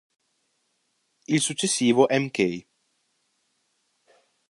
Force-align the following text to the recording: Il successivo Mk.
Il 1.27 1.39
successivo 1.41 2.07
Mk. 2.09 2.65